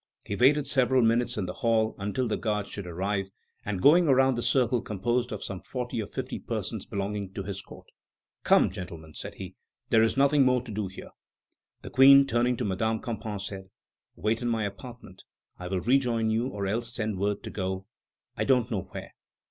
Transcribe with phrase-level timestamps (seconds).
[0.25, 3.29] He waited several minutes in the hall until the guard should arrive,
[3.63, 7.61] and, going around the circle composed of some forty or fifty persons belonging to his
[7.61, 7.85] court:
[8.43, 9.53] "Come, gentlemen," said he,
[9.91, 11.11] "there is nothing more to do here."
[11.83, 13.69] The Queen, turning to Madame Campan, said:
[14.15, 15.23] "Wait in my apartment;
[15.59, 17.85] I will rejoin you or else send word to go
[18.35, 19.13] I don't know where."